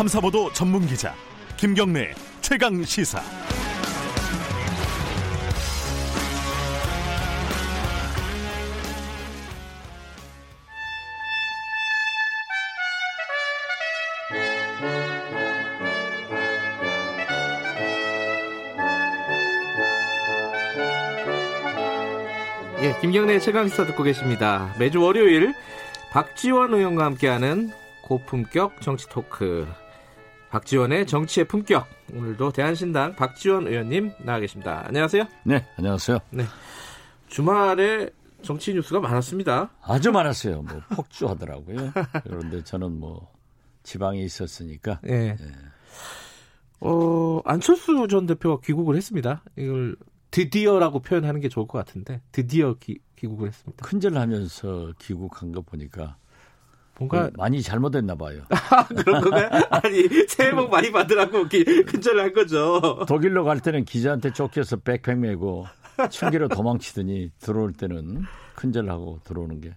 [0.00, 1.14] 탐사보도 전문 기자
[1.58, 3.20] 김경래 최강 시사.
[22.80, 24.74] 예, 김경래 최강 시사 듣고 계십니다.
[24.78, 25.52] 매주 월요일
[26.10, 27.70] 박지원 의원과 함께하는
[28.00, 29.68] 고품격 정치 토크.
[30.50, 31.86] 박지원의 정치의 품격.
[32.12, 34.82] 오늘도 대한신당 박지원 의원님 나와 계십니다.
[34.86, 35.24] 안녕하세요.
[35.44, 36.18] 네, 안녕하세요.
[36.30, 36.44] 네.
[37.28, 38.10] 주말에
[38.42, 39.70] 정치 뉴스가 많았습니다.
[39.80, 40.62] 아주 많았어요.
[40.62, 41.92] 뭐 폭주하더라고요.
[42.24, 43.32] 그런데 저는 뭐
[43.84, 45.00] 지방에 있었으니까.
[45.06, 45.36] 예.
[46.80, 49.44] 어, 안철수 전 대표가 귀국을 했습니다.
[49.56, 49.94] 이걸
[50.32, 53.86] 드디어라고 표현하는 게 좋을 것 같은데 드디어 기, 귀국을 했습니다.
[53.86, 56.16] 큰절하면서 귀국한 거 보니까
[57.00, 58.42] 뭔가 그 많이 잘못했나 봐요.
[58.94, 59.48] 그런 건가요?
[59.70, 63.04] 아니 새해 복 많이 받으라고 큰절을 한 거죠.
[63.08, 65.66] 독일로 갈 때는 기자한테 쫓겨서 백팩 메고
[66.10, 69.74] 층계로 도망치더니 들어올 때는 큰절하고 들어오는 게.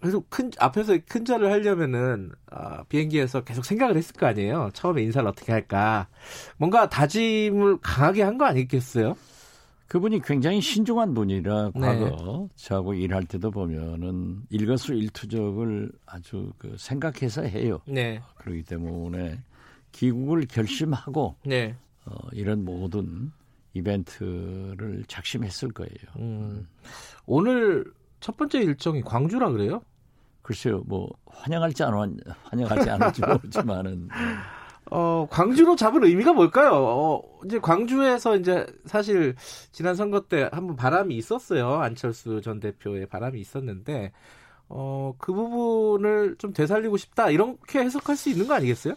[0.00, 4.70] 그래서 큰 앞에서 큰절을 하려면은 아, 비행기에서 계속 생각을 했을 거 아니에요.
[4.74, 6.06] 처음에 인사를 어떻게 할까.
[6.56, 9.16] 뭔가 다짐을 강하게 한 거 아니겠어요?
[9.88, 11.80] 그분이 굉장히 신중한 분이라 네.
[11.80, 17.80] 과거 저하고 일할 때도 보면은 일거수일투족을 아주 그 생각해서 해요.
[17.86, 18.20] 네.
[18.36, 19.38] 그렇기 때문에
[19.92, 21.76] 귀국을 결심하고 네.
[22.06, 23.32] 어, 이런 모든
[23.74, 25.94] 이벤트를 작심했을 거예요.
[26.18, 26.66] 음,
[27.26, 27.84] 오늘
[28.20, 29.82] 첫 번째 일정이 광주라 그래요?
[30.42, 34.08] 글쎄요, 뭐 환영할지 안 환, 환영하지 않을지 모르지만은
[34.96, 36.70] 어, 광주로 잡은 의미가 뭘까요?
[36.72, 39.34] 어, 이제 광주에서 이제 사실
[39.72, 41.80] 지난 선거 때 한번 바람이 있었어요.
[41.80, 44.12] 안철수 전 대표의 바람이 있었는데,
[44.68, 47.30] 어, 그 부분을 좀 되살리고 싶다.
[47.30, 48.94] 이렇게 해석할 수 있는 거 아니겠어요?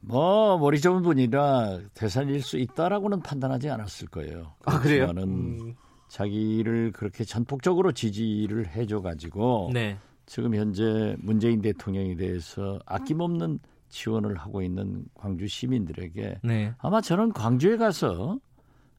[0.00, 4.54] 뭐 머리 좋은 분이라 되살릴 수 있다라고는 판단하지 않았을 거예요.
[4.66, 5.10] 아, 그래요?
[5.16, 5.74] 음,
[6.06, 9.98] 자기를 그렇게 전폭적으로 지지를 해줘 가지고 네.
[10.26, 16.74] 지금 현재 문재인 대통령에 대해서 아낌없는 지원을 하고 있는 광주 시민들에게 네.
[16.78, 18.38] 아마 저는 광주에 가서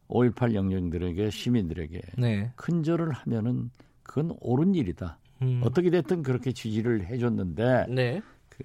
[0.07, 2.51] 5.18 영령들에게 시민들에게 네.
[2.55, 3.69] 큰절을 하면은
[4.03, 5.19] 그건 옳은 일이다.
[5.41, 8.21] 음, 어떻게 됐든 그렇게 지지를 해줬는데 네.
[8.49, 8.63] 그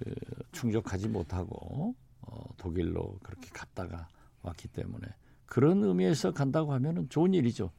[0.51, 4.07] 충족하지 못하고 어, 독일로 그렇게 갔다가
[4.41, 5.07] 왔기 때문에
[5.45, 7.71] 그런 의미에서 간다고 하면은 좋은 일이죠.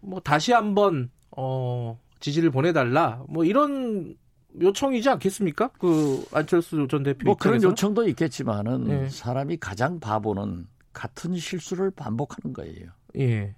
[0.00, 3.24] 뭐 다시 한번 어, 지지를 보내달라.
[3.28, 4.16] 뭐 이런
[4.60, 5.68] 요청이지 않겠습니까?
[5.78, 7.62] 그 안철수 전 대표 뭐 그런?
[7.62, 9.08] 요청도 있겠지만은 네.
[9.08, 12.90] 사람이 가장 바보는 같은 실수를 반복하는 거예요.
[13.18, 13.54] 예.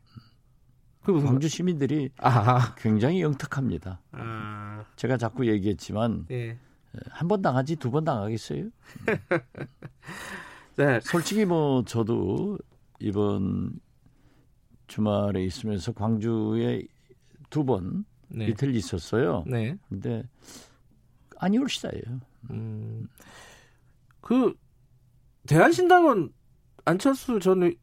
[1.02, 4.00] 그 무슨 광주 시민들이 아, 굉장히 영특합니다.
[4.12, 6.58] 아, 제가 자꾸 얘기했지만 예.
[7.10, 8.68] 한번 당하지 두 번 당하겠어요?
[10.76, 11.00] 네.
[11.02, 12.58] 솔직히 뭐 저도
[13.00, 13.80] 이번
[14.86, 16.82] 주말에 있으면서 광주에
[17.50, 18.46] 두번 네.
[18.46, 19.44] 이틀 있었어요.
[19.46, 19.76] 네.
[19.88, 20.22] 근데
[21.42, 22.20] 아니올시다예요.
[22.50, 23.08] 음.
[24.20, 24.54] 그
[25.46, 26.30] 대한신당은
[26.84, 27.74] 안철수 전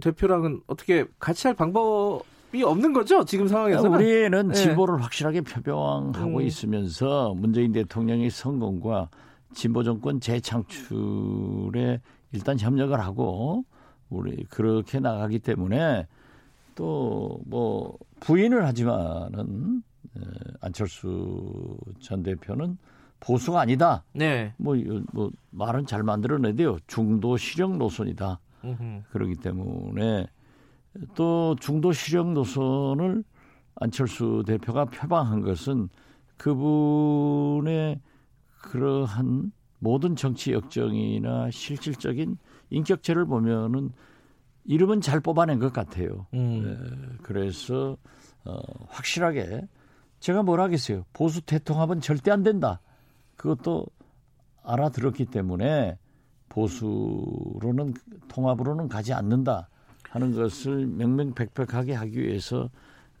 [0.00, 3.24] 대표랑은 어떻게 같이 할 방법이 없는 거죠?
[3.24, 3.92] 지금 상황에서는.
[3.98, 4.54] 우리는 네.
[4.54, 6.42] 진보를 확실하게 표명하고 음.
[6.42, 9.08] 있으면서 문재인 대통령의 성공과
[9.54, 12.00] 진보 정권 재창출에
[12.32, 13.64] 일단 협력을 하고
[14.10, 16.06] 우리 그렇게 나가기 때문에
[16.74, 19.82] 또 뭐 부인을 하지만은
[20.16, 20.20] 에,
[20.60, 22.76] 안철수 전 대표는
[23.24, 24.04] 보수가 아니다.
[24.12, 24.52] 네.
[24.58, 26.78] 뭐, 이- 뭐 말은 잘 만들어내대요.
[26.86, 28.38] 중도 실형 노선이다.
[28.64, 29.02] 음흠.
[29.10, 30.26] 그렇기 때문에
[31.14, 33.24] 또 중도 실형 노선을
[33.76, 35.88] 안철수 대표가 표방한 것은
[36.36, 38.00] 그분의
[38.62, 42.38] 그러한 모든 정치 역정이나 실질적인
[42.70, 43.90] 인격체를 보면은
[44.64, 46.26] 이름은 잘 뽑아낸 것 같아요.
[46.32, 46.64] 음.
[47.14, 47.96] 에, 그래서
[48.44, 48.58] 어,
[48.88, 49.62] 확실하게
[50.20, 51.04] 제가 뭘 하겠어요.
[51.12, 52.80] 보수 대통합은 절대 안 된다.
[53.36, 53.86] 그것도
[54.62, 55.98] 알아들었기 때문에
[56.48, 57.94] 보수로는
[58.28, 59.68] 통합으로는 가지 않는다
[60.10, 62.70] 하는 것을 명명백백하게 하기 위해서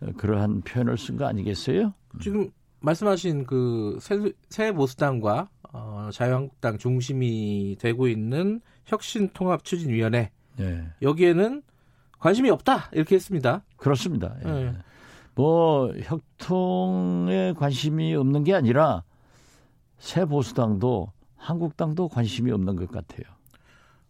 [0.00, 1.92] 어, 그러한 표현을 쓴 거 아니겠어요?
[2.20, 2.50] 지금
[2.80, 11.62] 말씀하신 그 새- 새보수당과 어, 자유한국당 중심이 되고 있는 혁신통합추진위원회 네, 여기에는
[12.20, 13.64] 관심이 없다 이렇게 했습니다.
[13.76, 14.36] 그렇습니다.
[14.44, 14.48] 예.
[14.48, 14.72] 네.
[15.34, 19.02] 뭐 혁통에 관심이 없는 게 아니라
[20.04, 23.24] 새 보수당도 한국당도 관심이 없는 것 같아요.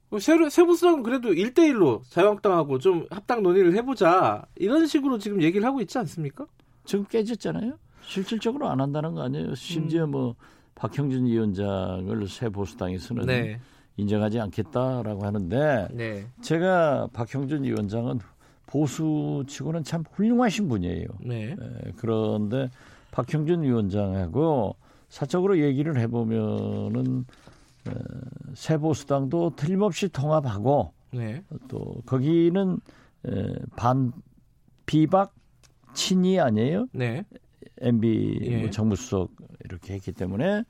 [0.09, 5.81] 뭐 새, 새보수당은 그래도 1대1로 자유한국당하고 좀 합당 논의를 해보자 이런 식으로 지금 얘기를 하고
[5.81, 6.47] 있지 않습니까?
[6.85, 7.79] 지금 깨졌잖아요.
[8.03, 9.51] 실질적으로 안 한다는 거 아니에요.
[9.51, 9.55] 음.
[9.55, 10.35] 심지어 뭐
[10.75, 13.61] 박형준 위원장을 새 보수당에서는 네.
[13.97, 16.27] 인정하지 않겠다라고 하는데 네.
[16.43, 18.19] 제가 박형준 위원장은
[18.67, 21.07] 보수치고는 참 훌륭하신 분이에요.
[21.21, 21.53] 네.
[21.53, 22.69] 에, 그런데
[23.13, 24.75] 박형준 위원장하고
[25.15, 27.25] 사적으로 얘기를 해보면은
[27.87, 27.93] 에,
[28.55, 31.45] 새 보수당도 틀림없이 통합하고 네.
[31.69, 32.81] 또 거기는
[33.25, 34.13] 에, 반
[34.87, 35.33] 비박
[35.95, 36.89] 친이 아니에요?
[36.91, 37.25] 네.
[37.81, 38.61] MB 예.
[38.63, 39.31] 뭐 정무수석
[39.65, 40.65] 이렇게 했기 때문에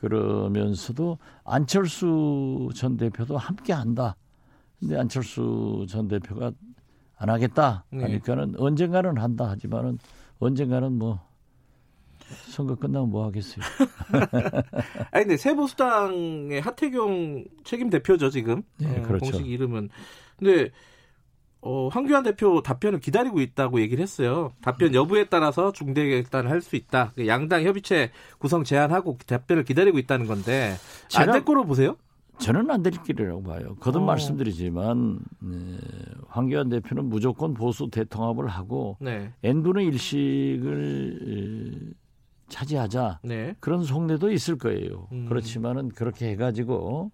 [0.00, 4.16] 그러면서도 안철수 전 대표도 함께 한다.
[4.80, 6.50] 근데 안철수 전 대표가
[7.18, 8.04] 안 하겠다 네.
[8.04, 9.98] 하니까는 언젠가는 한다 하지만은
[10.38, 11.20] 언젠가는 뭐
[12.48, 13.64] 선거 끝나면 뭐 하겠어요.
[15.10, 18.62] 아니 근데 새보수당의 하태경 책임 대표죠 지금.
[18.78, 19.30] 네, 어, 그렇죠.
[19.30, 19.88] 공식 이름은.
[20.38, 20.70] 근데
[21.60, 24.52] 어, 황교안 대표 답변을 기다리고 있다고 얘기를 했어요.
[24.62, 27.12] 답변 여부에 따라서 중대 결단을 할 수 있다.
[27.14, 30.74] 그 양당 협의체 구성 제안하고 답변을 기다리고 있다는 건데
[31.14, 31.96] 안 될 거로 보세요?
[32.38, 33.76] 저는 안 될 길이라고 봐요.
[33.78, 34.04] 거듭 어.
[34.06, 35.78] 말씀드리지만 네,
[36.26, 39.30] 황교안 대표는 무조건 보수 대통합을 하고 네.
[39.44, 41.92] N분의 일씩을 에,
[42.52, 43.54] 차지하자 네.
[43.60, 45.08] 그런 속내도 있을 거예요.
[45.12, 45.26] 음.
[45.26, 47.10] 그렇지만은 그렇게 해가지고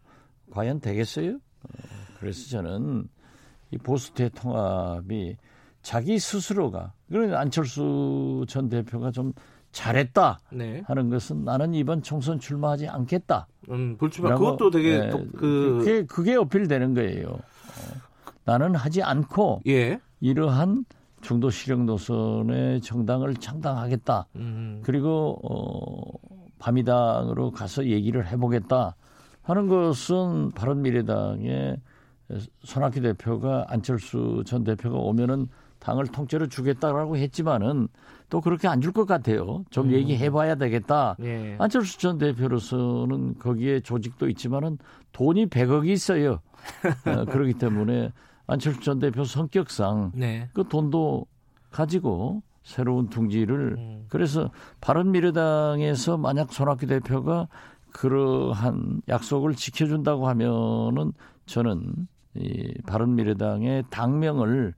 [0.50, 1.34] 과연 되겠어요?
[1.36, 1.68] 어,
[2.18, 3.08] 그래서 저는
[3.70, 5.36] 이 보수 대통합이
[5.82, 9.32] 자기 스스로가 그런 안철수 전 대표가 좀
[9.70, 10.82] 잘했다 네.
[10.86, 13.46] 하는 것은 나는 이번 총선 출마하지 않겠다.
[13.70, 17.28] 음, 불출마 그것도 되게 예, 또 그, 그게 그게 어필되는 거예요.
[17.28, 17.40] 어,
[18.44, 20.00] 나는 하지 않고 예.
[20.20, 20.84] 이러한
[21.20, 24.26] 중도 실형 노선의 정당을 창당하겠다.
[24.36, 26.18] 음, 그리고 어,
[26.58, 28.94] 밤이당으로 가서 얘기를 해보겠다
[29.42, 31.76] 하는 것은 바른미래당의
[32.62, 35.48] 손학규 대표가 안철수 전 대표가 오면은
[35.78, 37.88] 당을 통째로 주겠다라고 했지만은
[38.28, 39.64] 또 그렇게 안 줄 것 같아요.
[39.70, 39.92] 좀 음.
[39.92, 41.16] 얘기해봐야 되겠다.
[41.22, 41.56] 예.
[41.58, 44.76] 안철수 전 대표로서는 거기에 조직도 있지만은
[45.12, 46.40] 돈이 100억이 있어요.
[47.06, 48.12] 어, 그렇기 때문에
[48.48, 50.48] 안철수 전 대표 성격상 네.
[50.54, 51.26] 그 돈도
[51.70, 54.04] 가지고 새로운 둥지를 음.
[54.08, 54.50] 그래서
[54.80, 57.46] 바른미래당에서 만약 손학규 대표가
[57.92, 61.12] 그러한 약속을 지켜준다고 하면은
[61.46, 64.74] 저는 이 바른미래당의 당명을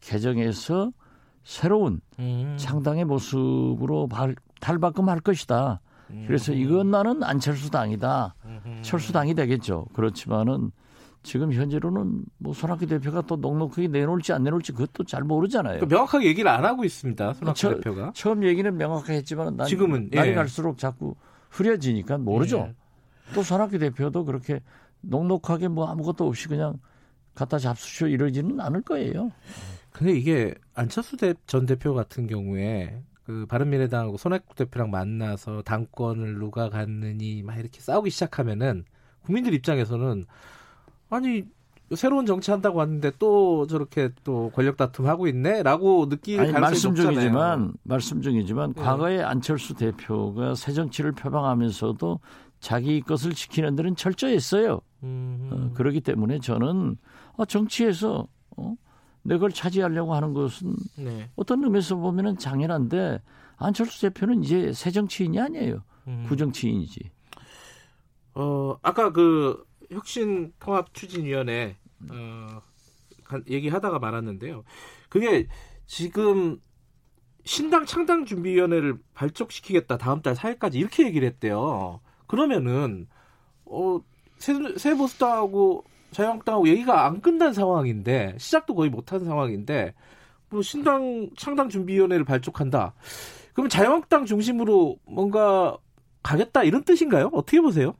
[0.00, 0.92] 개정해서
[1.44, 2.54] 새로운 음.
[2.56, 5.80] 창당의 모습으로 발, 탈바꿈할 것이다.
[6.26, 8.34] 그래서 이건 나는 안철수 당이다.
[8.44, 8.78] 음.
[8.82, 9.86] 철수 당이 되겠죠.
[9.92, 10.70] 그렇지만은
[11.28, 15.80] 지금 현재로는 뭐 손학규 대표가 또 넉넉하게 내놓을지 안 내놓을지 그것도 잘 모르잖아요.
[15.80, 17.34] 그 명확하게 얘기를 안 하고 있습니다.
[17.34, 18.12] 손학규 저- 대표가.
[18.14, 20.34] 처음 얘기는 명확하게 했지만 난, 지금은, 날이 예.
[20.34, 21.14] 갈수록 자꾸
[21.50, 22.68] 흐려지니까 모르죠.
[22.70, 22.74] 예.
[23.34, 24.60] 또 손학규 대표도 그렇게
[25.02, 26.78] 넉넉하게 뭐 아무것도 없이 그냥
[27.34, 29.30] 갖다 잡수쇼 이러지는 않을 거예요.
[29.92, 36.70] 근데 이게 안철수 대- 전 대표 같은 경우에 그 바른미래당하고 손학규 대표랑 만나서 당권을 누가
[36.70, 38.84] 갖느니 막 이렇게 싸우기 시작하면은
[39.20, 40.24] 국민들 입장에서는
[41.10, 41.44] 아니
[41.94, 47.14] 새로운 정치 한다고 왔는데 또 저렇게 또 권력 다툼하고 있네라고 느낄 아니, 가능성이 말씀 높잖아요.
[47.14, 48.80] 중이지만 말씀 중이지만 예.
[48.82, 52.20] 과거에 안철수 대표가 새 정치를 표방하면서도
[52.60, 54.80] 자기 것을 지키는 데는 철저했어요.
[55.04, 56.96] 음, 어, 그렇기 때문에 저는
[57.36, 58.26] 어, 정치에서
[58.56, 58.74] 어,
[59.22, 61.30] 내 걸 차지하려고 하는 것은 네.
[61.36, 63.20] 어떤 의미에서 보면은 당연한데
[63.56, 65.82] 안철수 대표는 이제 새 정치인이 아니에요.
[66.06, 66.24] 음.
[66.28, 67.00] 구정치인이지.
[68.34, 71.76] 어, 아까 그 혁신 통합 추진위원회
[72.10, 72.62] 어,
[73.24, 74.64] 간- 얘기하다가 말았는데요.
[75.08, 75.46] 그게
[75.86, 76.60] 지금
[77.44, 82.00] 신당 창당 준비위원회를 발족시키겠다 다음 달 4일까지 이렇게 얘기를 했대요.
[82.26, 83.08] 그러면은
[83.64, 84.00] 어,
[84.38, 89.94] 새, 새 보수당하고 자유한국당하고 얘기가 안 끝난 상황인데 시작도 거의 못한 상황인데
[90.50, 92.94] 뭐 신당 창당 준비위원회를 발족한다.
[93.52, 95.76] 그러면 자유한국당 중심으로 뭔가
[96.22, 97.30] 가겠다 이런 뜻인가요?
[97.32, 97.94] 어떻게 보세요?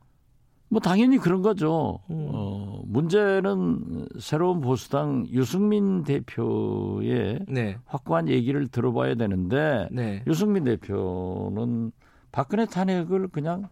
[0.69, 1.99] 뭐 당연히 그런 거죠.
[2.11, 2.29] 음.
[2.31, 7.77] 어, 문제는 새로운 보수당 유승민 대표의 네.
[7.85, 10.23] 확고한 얘기를 들어봐야 되는데 네.
[10.27, 11.91] 유승민 대표는
[12.31, 13.67] 박근혜 탄핵을 그냥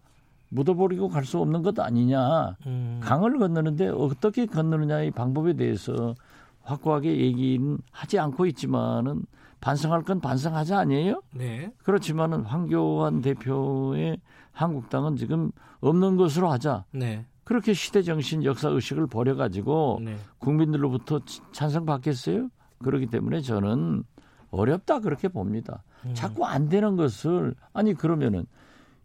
[0.49, 2.55] 묻어버리고 갈 수 없는 것 아니냐.
[2.65, 2.99] 음.
[3.03, 6.15] 강을 건너는데 어떻게 건너느냐의 방법에 대해서
[6.63, 9.21] 확고하게 얘기는 하지 않고 있지만은
[9.61, 11.21] 반성할 건 반성하자 아니에요?
[11.33, 11.71] 네.
[11.83, 14.19] 그렇지만은 황교안 대표의
[14.51, 16.85] 한국당은 지금 없는 것으로 하자.
[16.91, 17.25] 네.
[17.43, 20.15] 그렇게 시대 정신, 역사 의식을 버려 가지고 네.
[20.39, 22.49] 국민들로부터 치- 찬성 받겠어요?
[22.79, 24.03] 그렇기 때문에 저는
[24.51, 25.83] 어렵다 그렇게 봅니다.
[26.05, 26.13] 음.
[26.13, 28.45] 자꾸 안 되는 것을 아니 그러면은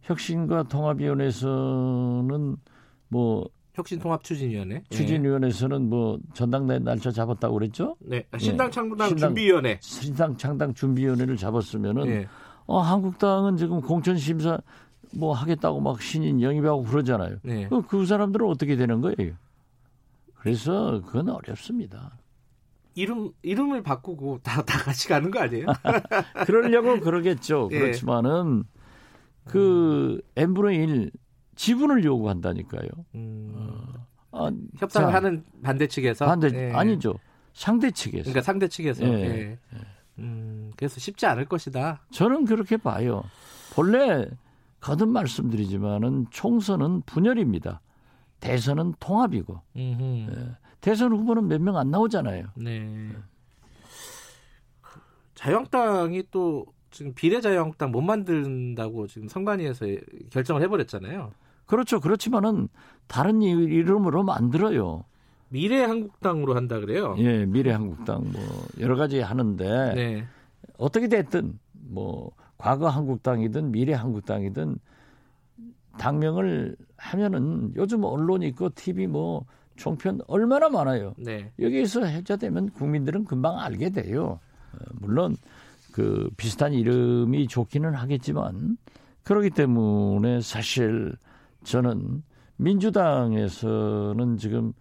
[0.03, 2.57] 혁신과 통합위원회에서는
[3.09, 4.83] 뭐 혁신통합추진위원회.
[4.91, 7.97] 추진위원회에서는 뭐 전당대 날짜 잡았다고 그랬죠?
[8.01, 8.25] 네.
[8.31, 8.39] 네.
[8.39, 9.79] 신당 창당 신당- 준비위원회.
[9.81, 12.27] 신당 창당 준비위원회를 잡았으면은 네.
[12.67, 14.59] 어, 한국당은 지금 공천 심사
[15.15, 17.37] 뭐 하겠다고 막 신인 영입하고 그러잖아요.
[17.43, 17.67] 네.
[17.69, 19.35] 그, 그 사람들은 어떻게 되는 거예요?
[20.35, 22.19] 그래서 그건 어렵습니다.
[22.95, 25.67] 이름 이름을 바꾸고 다 다 같이 가는 거 아니에요?
[26.47, 27.69] 그러려고 그러겠죠.
[27.73, 27.79] 예.
[27.79, 28.65] 그렇지만은
[29.45, 31.11] 그 n분의 1
[31.55, 32.89] 지분을 요구한다니까요.
[33.15, 33.85] 음,
[34.31, 36.73] 아, 협상을 자, 하는 반대 측에서 반대 예.
[36.73, 37.15] 아니죠.
[37.53, 38.25] 상대 측에서.
[38.25, 39.09] 그러니까 상대 측에서 예.
[39.13, 39.59] 예.
[40.19, 42.03] 음, 그래서 쉽지 않을 것이다.
[42.11, 43.23] 저는 그렇게 봐요.
[43.75, 44.27] 본래
[44.81, 47.81] 거듭 말씀드리지만은 총선은 분열입니다.
[48.41, 49.61] 대선은 통합이고.
[49.77, 50.29] 예.
[50.81, 52.47] 대선 후보는 몇 명 안 나오잖아요.
[52.57, 53.11] 네.
[54.81, 55.01] 그
[55.35, 59.87] 자유한국당이 또 지금 비례자유한국당 못 만든다고 지금 선관위에서
[60.31, 61.33] 결정을 해버렸잖아요.
[61.73, 62.01] 그렇죠.
[62.01, 62.69] 그렇지만은
[63.07, 65.05] 다른 이- 이름으로 만들어요.
[65.49, 67.15] 미래 한국당으로 한다 그래요.
[67.19, 68.43] 예, 미래 한국당 뭐
[68.79, 70.25] 여러 가지 하는데 네.
[70.77, 74.77] 어떻게 됐든 뭐 과거 한국당이든 미래 한국당이든
[75.99, 81.15] 당명을 하면은 요즘 언론 있고 TV 뭐 종편 얼마나 많아요.
[81.17, 81.51] 네.
[81.59, 84.41] 여기에서 해자되면 국민들은 금방 알게 돼요.
[84.75, 85.37] 어, 물론
[85.91, 88.77] 그 비슷한 이름이 좋기는 하겠지만
[89.25, 91.15] 그렇기 때문에 사실
[91.65, 92.23] 저는
[92.57, 94.73] 민주당에서는 지금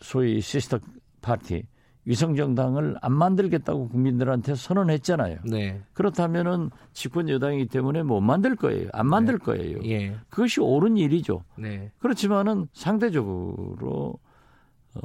[0.00, 0.78] 소위 시스터
[1.22, 1.64] 파티
[2.06, 5.38] 위성정당을 안 만들겠다고 국민들한테 선언했잖아요.
[5.50, 5.82] 네.
[5.92, 8.88] 그렇다면은 집권 여당이기 때문에 못 만들 거예요.
[8.92, 9.80] 안 만들 거예요.
[9.84, 10.16] 예.
[10.30, 11.42] 그것이 옳은 일이죠.
[11.58, 11.90] 네.
[11.98, 14.18] 그렇지만은 상대적으로
[14.94, 15.00] 어,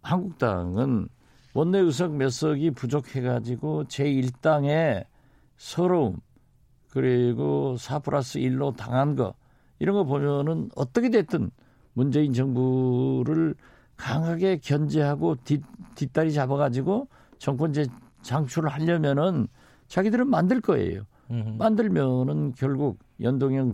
[0.00, 1.08] 한국당은
[1.52, 5.04] 원내 의석 몇 석이 부족해가지고 제1당의
[5.58, 6.20] 서러움
[6.90, 9.34] 그리고 4 플러스 1로 당한 거
[9.78, 11.50] 이런 거 보면은 어떻게 됐든
[11.94, 13.54] 문재인 정부를
[13.96, 15.62] 강하게 견제하고 뒷,
[15.94, 17.86] 뒷다리 잡아가지고 정권제
[18.22, 19.46] 장출을 하려면은
[19.88, 21.02] 자기들은 만들 거예요.
[21.30, 21.56] 음흠.
[21.58, 23.72] 만들면은 결국 연동형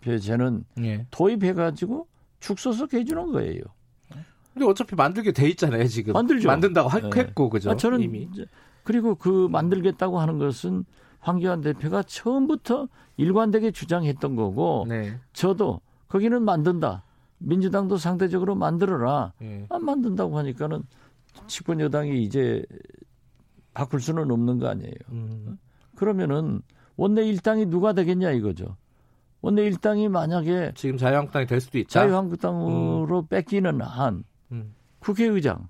[0.00, 1.06] 비례대표제는 예.
[1.10, 2.06] 도입해가지고
[2.40, 3.60] 축소석 해주는 거예요.
[4.54, 6.14] 근데 어차피 만들게 돼 있잖아요 지금.
[6.14, 6.48] 만들죠.
[6.48, 7.10] 만든다고 하- 네.
[7.20, 7.70] 했고 그죠.
[7.70, 8.28] 아, 저는 이미.
[8.82, 10.84] 그리고 그 만들겠다고 하는 것은
[11.20, 15.18] 황교안 대표가 처음부터 일관되게 주장했던 거고 네.
[15.32, 17.04] 저도 거기는 만든다.
[17.38, 19.32] 민주당도 상대적으로 만들어라.
[19.42, 19.66] 예.
[19.68, 20.82] 안 만든다고 하니까는
[21.46, 22.64] 집권 여당이 이제
[23.74, 24.94] 바꿀 수는 없는 거 아니에요.
[25.10, 25.58] 음.
[25.94, 26.62] 그러면은
[26.96, 28.76] 원내 일당이 누가 되겠냐 이거죠.
[29.40, 31.88] 원내 일당이 만약에 지금 자유한국당이 될 수도 있다.
[31.90, 34.74] 자유한국당으로 뺏기는 한 음.
[34.98, 35.68] 국회의장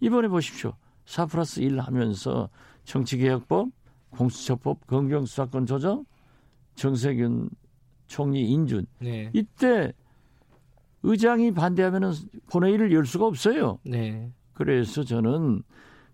[0.00, 0.74] 이번에 보십시오.
[1.06, 2.50] 4 플러스 1 하면서
[2.84, 3.68] 정치개혁법,
[4.16, 6.04] 공수처법, 검경수사권 조정,
[6.74, 7.50] 정세균
[8.06, 9.30] 총리 인준 네.
[9.32, 9.92] 이때
[11.02, 12.12] 의장이 반대하면은
[12.50, 13.78] 본회의를 열 수가 없어요.
[13.84, 14.30] 네.
[14.54, 15.62] 그래서 저는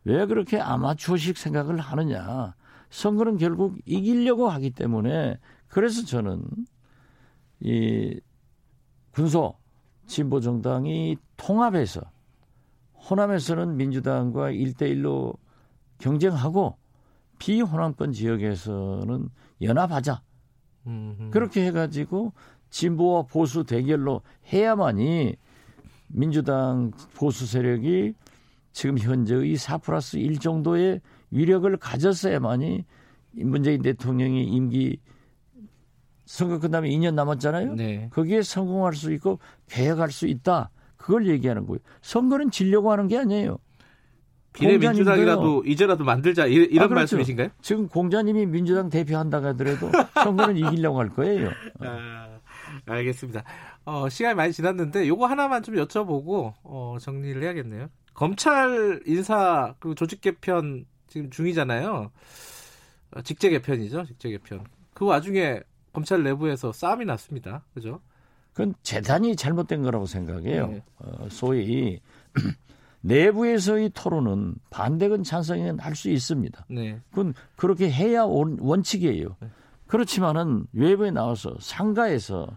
[0.04, 2.54] 왜 그렇게 아마추어식 생각을 하느냐.
[2.90, 6.44] 선거는 결국 이기려고 하기 때문에 그래서 저는
[7.60, 8.20] 이
[9.12, 9.56] 군소
[10.06, 12.02] 진보 정당이 통합해서
[12.94, 15.34] 호남에서는 민주당과 일대일로
[15.98, 16.76] 경쟁하고
[17.42, 19.28] 비호남권 지역에서는
[19.62, 20.22] 연합하자.
[20.86, 21.28] 음.
[21.32, 22.32] 그렇게 해가지고
[22.70, 24.22] 진보와 보수 대결로
[24.52, 25.34] 해야만이
[26.06, 28.14] 민주당 보수 세력이
[28.70, 31.00] 지금 현재의 4 플러스 1 정도의
[31.32, 32.84] 위력을 가졌어야만이
[33.32, 35.00] 문재인 대통령이 임기
[36.24, 37.74] 선거 끝나면 2년 남았잖아요.
[37.74, 38.08] 네.
[38.12, 40.70] 거기에 성공할 수 있고 개혁할 수 있다.
[40.96, 41.80] 그걸 얘기하는 거예요.
[42.02, 43.58] 선거는 지려고 하는 게 아니에요.
[44.52, 46.94] 비례민주당이라도 이제라도 만들자 이- 이런 아, 그렇죠.
[47.16, 47.48] 말씀이신가요?
[47.60, 51.50] 지금 공자님이 민주당 대표한다고 하더라도 선거는 이기려고 할 거예요.
[51.80, 52.38] 아,
[52.86, 53.44] 알겠습니다.
[53.84, 57.88] 어, 시간이 많이 지났는데 요거 하나만 좀 여쭤보고 어, 정리를 해야겠네요.
[58.14, 62.10] 검찰 인사 그리고 조직 개편 지금 중이잖아요.
[63.14, 64.64] 어, 직제 개편이죠, 직제 개편.
[64.94, 65.60] 그 와중에
[65.92, 67.64] 검찰 내부에서 싸움이 났습니다.
[67.74, 68.00] 그죠?
[68.52, 70.66] 그건 재단이 잘못된 거라고 생각해요.
[70.68, 70.82] 네.
[70.98, 72.00] 어, 소위
[73.02, 76.66] 내부에서의 토론은 반대건 찬성은 할수 있습니다.
[76.70, 77.00] 네.
[77.10, 79.36] 그건 그렇게 해야 원- 원칙이에요.
[79.86, 82.48] 그렇지만은 외부에 나와서 상가에서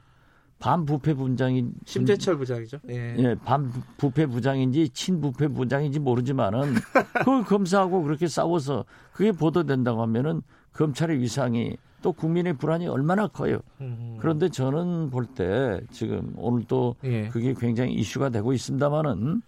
[0.60, 2.80] 반부패 분장인 심재철 부장이죠.
[2.90, 3.16] 예.
[3.18, 6.74] 예, 반부패 부장인지 친부패 부장인지 모르지만은
[7.26, 10.42] 그 검사하고 그렇게 싸워서 그게 보도된다고 하면은
[10.74, 13.60] 검찰의 위상이 또 국민의 불안이 얼마나 커요.
[13.82, 17.28] 음, 그런데 저는 볼 때 지금 오늘 또 예.
[17.30, 19.42] 그게 굉장히 이슈가 되고 있습니다만은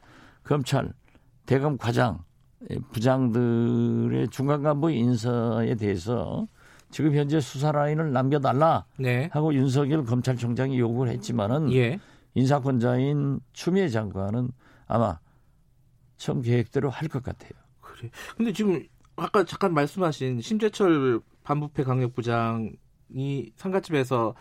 [0.48, 0.94] 검찰
[1.46, 2.24] 대검 과장
[2.72, 6.48] 예, 부장들의 중간 간부 인사에 대해서
[6.90, 9.30] 지금 현재 수사 라인을 남겨달라 네.
[9.32, 12.00] 하고 윤석열 검찰총장이 요구를 했지만은 예.
[12.34, 14.50] 인사권자인 추미애 장관은
[14.88, 15.20] 아마
[16.18, 17.52] 처음 계획대로 할 것 같아요.
[17.82, 18.10] 그래.
[18.36, 18.84] 근데 지금
[19.16, 22.74] 아까 잠깐 말씀하신 심재철 반부패 강력부장
[23.56, 24.34] 상가집에서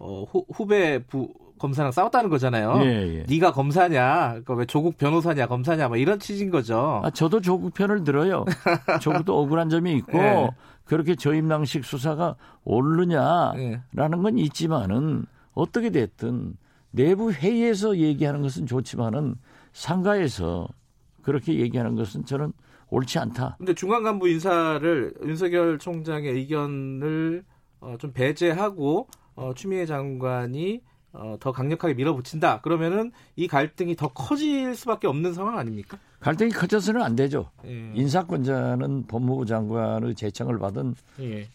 [0.00, 1.32] 어, 후, 후배 부
[1.64, 2.78] 검사랑 싸웠다는 거잖아요.
[2.82, 3.26] 예, 예.
[3.26, 7.00] 네가 검사냐, 그러니까 왜 조국 변호사냐, 검사냐, 뭐 이런 취지인 거죠.
[7.02, 8.44] 아, 저도 조국 편을 들어요.
[9.00, 10.50] 조국도 억울한 점이 있고 예.
[10.84, 14.22] 그렇게 저임낭식 수사가 옳느냐라는 예.
[14.22, 16.54] 건 있지만은 어떻게 됐든
[16.90, 19.36] 내부 회의에서 얘기하는 것은 좋지만은
[19.72, 20.68] 상가에서
[21.22, 22.52] 그렇게 얘기하는 것은 저는
[22.90, 23.56] 옳지 않다.
[23.56, 27.42] 근데 중간 간부 인사를 윤석열 총장의 의견을
[27.80, 30.82] 어, 좀 배제하고 어, 추미애 장관이
[31.14, 32.60] 어, 더 강력하게 밀어붙인다.
[32.60, 35.96] 그러면은 이 갈등이 더 커질 수밖에 없는 상황 아닙니까?
[36.20, 37.50] 갈등이 커져서는 안 되죠.
[37.64, 37.92] 예.
[37.94, 41.46] 인사권자는 법무부 장관의 제청을 받은 예.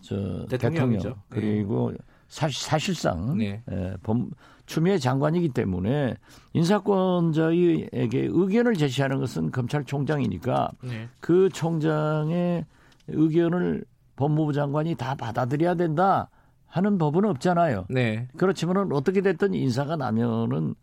[0.00, 1.08] 저 대통령이죠.
[1.08, 1.92] 대통령 그리고
[2.28, 3.62] 사, 사실상 네.
[3.70, 4.30] 예, 범,
[4.66, 6.16] 추미애 장관이기 때문에
[6.52, 11.08] 인사권자에게 의견을 제시하는 것은 검찰총장이니까 네.
[11.20, 12.66] 그 총장의
[13.08, 13.84] 의견을
[14.16, 16.28] 법무부 장관이 다 받아들여야 된다
[16.68, 17.86] 하는 법은 없잖아요.
[17.88, 18.28] 네.
[18.36, 20.74] 그렇지만은 어떻게 됐든 인사가 나면은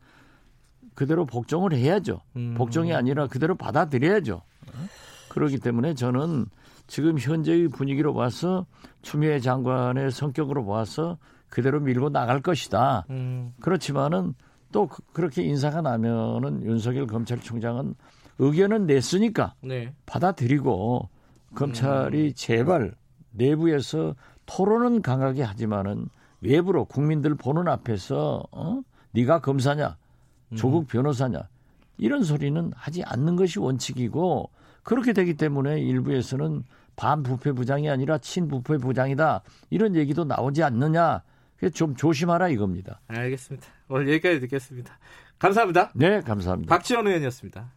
[0.95, 2.21] 그대로 복종을 해야죠.
[2.35, 2.55] 음.
[2.57, 4.41] 복종이 아니라 그대로 받아들여야죠.
[5.29, 6.45] 그렇기 때문에 저는
[6.87, 8.65] 지금 현재의 분위기로 봐서
[9.01, 11.17] 추미애 장관의 성격으로 봐서
[11.49, 13.05] 그대로 밀고 나갈 것이다.
[13.09, 13.53] 음.
[13.61, 14.33] 그렇지만은
[14.71, 17.93] 또 그- 그렇게 인사가 나면은 윤석열 검찰총장은
[18.39, 19.93] 의견은 냈으니까 네.
[20.05, 21.09] 받아들이고
[21.55, 22.93] 검찰이 제발
[23.31, 26.07] 내부에서 토론은 강하게 하지만은
[26.41, 28.81] 외부로 국민들 보는 앞에서 어?
[29.11, 29.97] 네가 검사냐
[30.55, 31.47] 조국 변호사냐
[31.97, 34.49] 이런 소리는 하지 않는 것이 원칙이고
[34.83, 36.63] 그렇게 되기 때문에 일부에서는
[36.95, 41.23] 반부패 부장이 아니라 친부패 부장이다 이런 얘기도 나오지 않느냐
[41.73, 42.99] 좀 조심하라 이겁니다.
[43.07, 43.67] 알겠습니다.
[43.87, 44.97] 오늘 여기까지 듣겠습니다.
[45.39, 45.91] 감사합니다.
[45.95, 46.73] 네 감사합니다.
[46.73, 47.71] 박지원 의원이었습니다.